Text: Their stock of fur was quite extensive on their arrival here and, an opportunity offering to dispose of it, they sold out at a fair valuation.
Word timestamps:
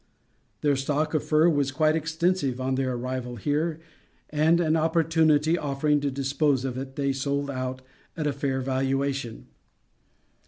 Their 0.61 0.75
stock 0.75 1.13
of 1.13 1.21
fur 1.23 1.47
was 1.47 1.71
quite 1.71 1.95
extensive 1.95 2.59
on 2.59 2.73
their 2.73 2.93
arrival 2.95 3.35
here 3.35 3.79
and, 4.31 4.59
an 4.59 4.75
opportunity 4.75 5.59
offering 5.59 5.99
to 5.99 6.09
dispose 6.09 6.65
of 6.65 6.75
it, 6.75 6.95
they 6.95 7.13
sold 7.13 7.51
out 7.51 7.83
at 8.17 8.25
a 8.25 8.33
fair 8.33 8.61
valuation. 8.61 9.45